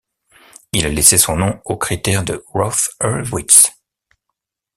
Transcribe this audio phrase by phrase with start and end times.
[0.73, 3.71] Il a laissé son nom au critère de Routh-Hurwitz.